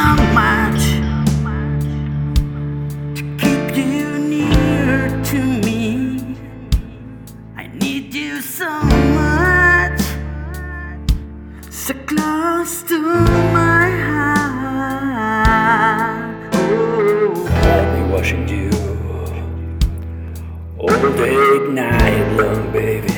[0.00, 0.82] so much
[3.16, 6.36] to keep you near to me.
[7.54, 8.70] I need you so
[9.20, 10.00] much,
[11.70, 12.98] so close to
[13.58, 15.44] my heart.
[17.68, 18.70] I'll be watching you
[20.78, 23.09] all day, night long, baby.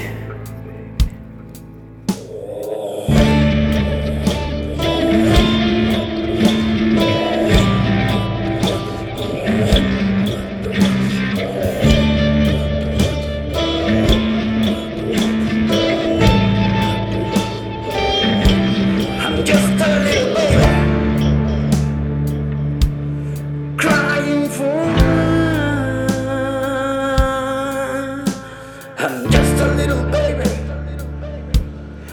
[29.04, 30.48] I'm just a little baby,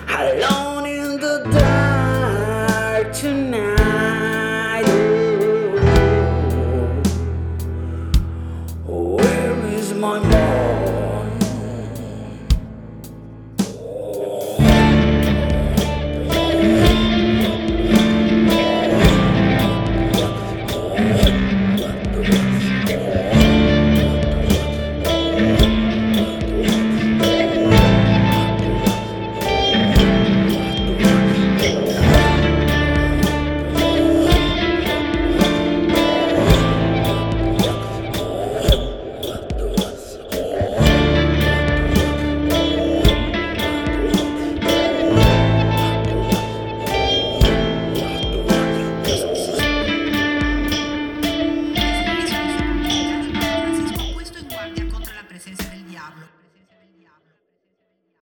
[0.07, 4.85] alone in the dark tonight.
[8.87, 10.48] Oh, where is my mom?